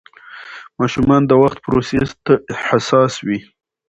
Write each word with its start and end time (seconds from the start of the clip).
ماشومان 0.79 1.21
د 1.27 1.31
وخت 1.41 1.57
پروسې 1.65 1.99
ته 2.25 2.33
حساس 2.67 3.13
وي. 3.27 3.39